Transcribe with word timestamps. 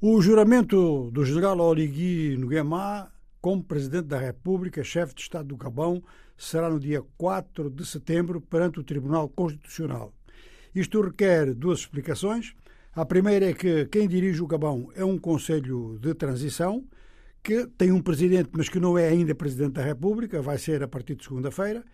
O 0.00 0.20
juramento 0.20 1.10
do 1.10 1.24
general 1.24 1.58
Oligui 1.58 2.36
Nguema 2.38 3.10
como 3.40 3.64
Presidente 3.64 4.06
da 4.06 4.16
República, 4.16 4.84
chefe 4.84 5.12
de 5.12 5.22
Estado 5.22 5.48
do 5.48 5.56
Gabão, 5.56 6.00
será 6.36 6.70
no 6.70 6.78
dia 6.78 7.02
4 7.16 7.68
de 7.68 7.84
setembro 7.84 8.40
perante 8.40 8.78
o 8.78 8.84
Tribunal 8.84 9.28
Constitucional. 9.28 10.14
Isto 10.72 11.00
requer 11.00 11.52
duas 11.52 11.80
explicações. 11.80 12.54
A 12.94 13.04
primeira 13.04 13.50
é 13.50 13.52
que 13.52 13.86
quem 13.86 14.06
dirige 14.06 14.40
o 14.40 14.46
Gabão 14.46 14.88
é 14.94 15.04
um 15.04 15.18
Conselho 15.18 15.98
de 16.00 16.14
Transição, 16.14 16.84
que 17.42 17.66
tem 17.66 17.90
um 17.90 18.00
presidente, 18.00 18.50
mas 18.52 18.68
que 18.68 18.78
não 18.78 18.96
é 18.96 19.08
ainda 19.08 19.34
Presidente 19.34 19.72
da 19.72 19.82
República, 19.82 20.40
vai 20.40 20.58
ser 20.58 20.80
a 20.80 20.86
partir 20.86 21.16
de 21.16 21.24
segunda-feira, 21.24 21.84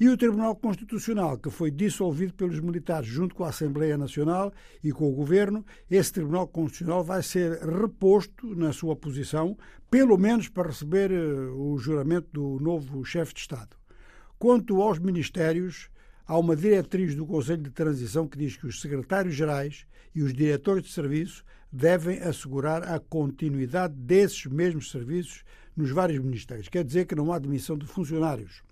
e 0.00 0.08
o 0.08 0.16
Tribunal 0.16 0.54
Constitucional, 0.54 1.36
que 1.38 1.50
foi 1.50 1.72
dissolvido 1.72 2.32
pelos 2.32 2.60
militares 2.60 3.08
junto 3.08 3.34
com 3.34 3.42
a 3.42 3.48
Assembleia 3.48 3.98
Nacional 3.98 4.52
e 4.82 4.92
com 4.92 5.10
o 5.10 5.14
Governo, 5.14 5.66
esse 5.90 6.12
Tribunal 6.12 6.46
Constitucional 6.46 7.02
vai 7.02 7.20
ser 7.20 7.58
reposto 7.62 8.54
na 8.54 8.72
sua 8.72 8.94
posição, 8.94 9.58
pelo 9.90 10.16
menos 10.16 10.48
para 10.48 10.68
receber 10.68 11.10
eh, 11.10 11.16
o 11.56 11.76
juramento 11.78 12.28
do 12.32 12.62
novo 12.62 13.04
chefe 13.04 13.34
de 13.34 13.40
Estado. 13.40 13.76
Quanto 14.38 14.80
aos 14.80 15.00
ministérios, 15.00 15.90
há 16.24 16.38
uma 16.38 16.54
diretriz 16.54 17.16
do 17.16 17.26
Conselho 17.26 17.64
de 17.64 17.70
Transição 17.70 18.28
que 18.28 18.38
diz 18.38 18.56
que 18.56 18.68
os 18.68 18.80
secretários-gerais 18.80 19.84
e 20.14 20.22
os 20.22 20.32
diretores 20.32 20.84
de 20.84 20.92
serviço 20.92 21.44
devem 21.72 22.20
assegurar 22.20 22.84
a 22.84 23.00
continuidade 23.00 23.94
desses 23.94 24.46
mesmos 24.46 24.92
serviços 24.92 25.42
nos 25.76 25.90
vários 25.90 26.22
ministérios. 26.22 26.68
Quer 26.68 26.84
dizer 26.84 27.06
que 27.06 27.16
não 27.16 27.32
há 27.32 27.38
demissão 27.40 27.76
de 27.76 27.84
funcionários. 27.84 28.62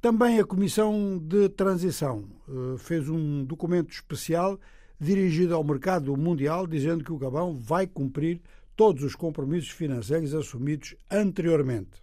Também 0.00 0.38
a 0.38 0.44
Comissão 0.44 1.18
de 1.18 1.48
Transição 1.48 2.24
eh, 2.48 2.78
fez 2.78 3.08
um 3.08 3.44
documento 3.44 3.90
especial 3.90 4.58
dirigido 5.00 5.54
ao 5.54 5.64
mercado 5.64 6.16
mundial, 6.16 6.66
dizendo 6.66 7.02
que 7.02 7.12
o 7.12 7.18
Gabão 7.18 7.54
vai 7.54 7.86
cumprir 7.86 8.40
todos 8.76 9.02
os 9.02 9.14
compromissos 9.14 9.70
financeiros 9.70 10.34
assumidos 10.34 10.94
anteriormente. 11.10 12.02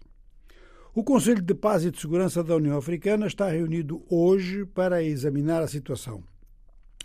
O 0.94 1.04
Conselho 1.04 1.42
de 1.42 1.54
Paz 1.54 1.86
e 1.86 1.92
de 1.92 2.00
Segurança 2.00 2.44
da 2.44 2.56
União 2.56 2.78
Africana 2.78 3.26
está 3.26 3.50
reunido 3.50 4.04
hoje 4.10 4.66
para 4.66 5.02
examinar 5.02 5.62
a 5.62 5.68
situação. 5.68 6.24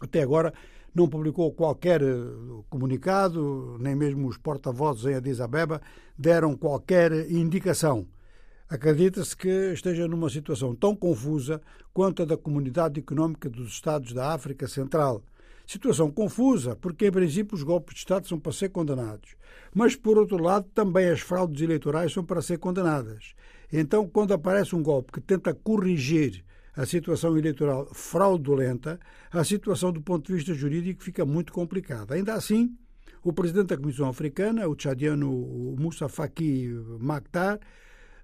Até 0.00 0.22
agora 0.22 0.52
não 0.94 1.08
publicou 1.08 1.52
qualquer 1.52 2.02
eh, 2.02 2.06
comunicado, 2.68 3.76
nem 3.78 3.94
mesmo 3.94 4.26
os 4.26 4.38
porta-vozes 4.38 5.04
em 5.04 5.14
Addis 5.14 5.40
Abeba 5.40 5.80
deram 6.16 6.56
qualquer 6.56 7.30
indicação. 7.30 8.06
Acredita-se 8.68 9.34
que 9.34 9.72
esteja 9.72 10.06
numa 10.06 10.28
situação 10.28 10.74
tão 10.74 10.94
confusa 10.94 11.58
quanto 11.90 12.22
a 12.22 12.26
da 12.26 12.36
Comunidade 12.36 13.00
Económica 13.00 13.48
dos 13.48 13.68
Estados 13.68 14.12
da 14.12 14.34
África 14.34 14.68
Central. 14.68 15.22
Situação 15.66 16.10
confusa, 16.10 16.76
porque 16.76 17.06
em 17.06 17.10
princípio 17.10 17.54
os 17.54 17.62
golpes 17.62 17.94
de 17.94 18.00
Estado 18.00 18.28
são 18.28 18.38
para 18.38 18.52
ser 18.52 18.68
condenados. 18.68 19.36
Mas, 19.74 19.96
por 19.96 20.18
outro 20.18 20.36
lado, 20.36 20.66
também 20.74 21.08
as 21.08 21.20
fraudes 21.20 21.62
eleitorais 21.62 22.12
são 22.12 22.22
para 22.22 22.42
ser 22.42 22.58
condenadas. 22.58 23.34
Então, 23.72 24.06
quando 24.06 24.34
aparece 24.34 24.76
um 24.76 24.82
golpe 24.82 25.12
que 25.12 25.20
tenta 25.20 25.54
corrigir 25.54 26.44
a 26.76 26.84
situação 26.84 27.38
eleitoral 27.38 27.88
fraudulenta, 27.94 29.00
a 29.32 29.44
situação 29.44 29.90
do 29.90 30.02
ponto 30.02 30.26
de 30.26 30.34
vista 30.34 30.52
jurídico 30.52 31.02
fica 31.02 31.24
muito 31.24 31.54
complicada. 31.54 32.14
Ainda 32.14 32.34
assim, 32.34 32.76
o 33.22 33.32
presidente 33.32 33.68
da 33.68 33.78
Comissão 33.78 34.08
Africana, 34.08 34.68
o 34.68 34.76
tchadiano 34.76 35.74
Moussa 35.78 36.06
Faki 36.06 36.68
Maktar, 37.00 37.58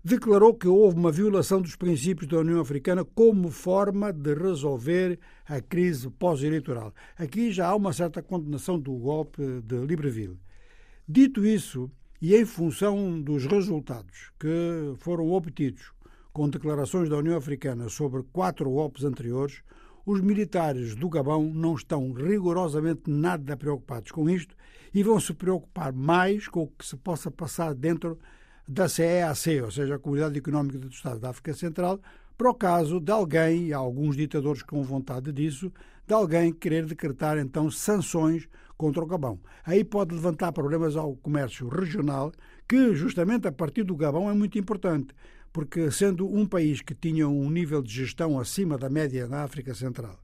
declarou 0.05 0.53
que 0.53 0.69
houve 0.69 0.99
uma 0.99 1.11
violação 1.11 1.63
dos 1.63 1.77
princípios 1.77 2.29
da 2.29 2.39
União 2.39 2.61
Africana 2.61 3.07
como 3.07 3.51
forma 3.51 4.13
de 4.13 4.35
resolver 4.35 5.19
a 5.47 5.63
crise 5.63 6.11
pós-eleitoral. 6.11 6.93
Aqui 7.17 7.51
já 7.51 7.69
há 7.69 7.75
uma 7.75 7.91
certa 7.91 8.23
condenação 8.23 8.79
do 8.79 8.93
golpe 8.93 9.43
de 9.63 9.79
Libreville. 9.79 10.39
Dito 11.09 11.47
isso, 11.47 11.91
e 12.21 12.37
em 12.37 12.45
função 12.45 13.19
dos 13.19 13.47
resultados 13.47 14.31
que 14.39 14.95
foram 14.99 15.31
obtidos 15.31 15.91
com 16.35 16.51
declarações 16.51 17.09
da 17.09 17.17
União 17.17 17.39
Africana 17.39 17.89
sobre 17.89 18.23
quatro 18.25 18.71
golpes 18.71 19.05
anteriores, 19.05 19.63
os 20.05 20.21
militares 20.21 20.95
do 20.95 21.09
Gabão 21.09 21.45
não 21.45 21.75
estão 21.75 22.13
rigorosamente 22.13 23.11
nada 23.11 23.57
preocupados 23.57 24.13
com 24.13 24.29
isto 24.29 24.55
e 24.93 25.03
vão 25.03 25.19
se 25.19 25.33
preocupar 25.33 25.95
mais 25.95 26.47
com 26.47 26.65
o 26.65 26.69
que 26.69 26.85
se 26.85 26.97
possa 26.97 27.31
passar 27.31 27.75
dentro 27.75 28.19
da 28.67 28.89
CEAC, 28.89 29.61
ou 29.61 29.71
seja, 29.71 29.97
a 29.97 29.99
Comunidade 29.99 30.39
Económica 30.39 30.79
do 30.79 30.89
Estado 30.89 31.21
da 31.21 31.31
África 31.31 31.53
Central, 31.53 32.01
para 32.37 32.51
o 32.51 32.55
caso 32.55 32.99
de 32.99 33.13
alguém, 33.13 33.69
e 33.69 33.73
há 33.73 33.77
alguns 33.77 34.17
ditadores 34.17 34.63
com 34.63 34.83
vontade 34.83 35.31
disso, 35.33 35.73
de 36.07 36.15
alguém 36.15 36.53
querer 36.53 36.85
decretar 36.87 37.39
então 37.39 37.71
sanções 37.71 38.49
contra 38.77 39.03
o 39.03 39.07
Gabão. 39.07 39.39
Aí 39.65 39.85
pode 39.85 40.15
levantar 40.15 40.53
problemas 40.53 40.97
ao 40.97 41.15
comércio 41.17 41.69
regional, 41.69 42.33
que 42.69 42.95
justamente 42.95 43.47
a 43.47 43.53
partir 43.53 43.85
do 43.85 43.95
Gabão 43.95 44.29
é 44.29 44.35
muito 44.35 44.59
importante, 44.59 45.15
porque 45.53 45.91
sendo 45.91 46.27
um 46.27 46.45
país 46.45 46.81
que 46.81 46.95
tinha 46.95 47.29
um 47.29 47.49
nível 47.49 47.81
de 47.81 47.93
gestão 47.93 48.39
acima 48.39 48.77
da 48.77 48.91
média 48.91 49.29
na 49.29 49.45
África 49.45 49.75
Central, 49.75 50.19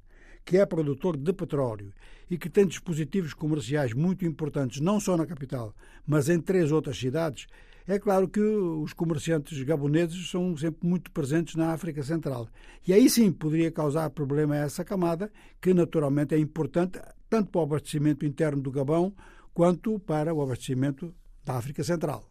que 0.44 0.56
é 0.56 0.66
produtor 0.66 1.16
de 1.16 1.32
petróleo 1.32 1.92
e 2.28 2.36
que 2.36 2.50
tem 2.50 2.66
dispositivos 2.66 3.34
comerciais 3.34 3.92
muito 3.92 4.24
importantes, 4.24 4.80
não 4.80 4.98
só 4.98 5.16
na 5.16 5.26
capital, 5.26 5.74
mas 6.06 6.28
em 6.28 6.40
três 6.40 6.72
outras 6.72 6.98
cidades, 6.98 7.46
é 7.92 7.98
claro 7.98 8.28
que 8.28 8.40
os 8.40 8.92
comerciantes 8.92 9.60
gaboneses 9.64 10.30
são 10.30 10.56
sempre 10.56 10.86
muito 10.86 11.10
presentes 11.10 11.56
na 11.56 11.72
África 11.72 12.04
Central. 12.04 12.48
E 12.86 12.92
aí 12.92 13.10
sim 13.10 13.32
poderia 13.32 13.72
causar 13.72 14.08
problema 14.10 14.54
a 14.54 14.58
essa 14.58 14.84
camada, 14.84 15.28
que 15.60 15.74
naturalmente 15.74 16.32
é 16.32 16.38
importante 16.38 17.00
tanto 17.28 17.50
para 17.50 17.60
o 17.60 17.64
abastecimento 17.64 18.24
interno 18.24 18.62
do 18.62 18.70
Gabão 18.70 19.12
quanto 19.52 19.98
para 19.98 20.32
o 20.32 20.40
abastecimento 20.40 21.12
da 21.44 21.56
África 21.56 21.82
Central. 21.82 22.29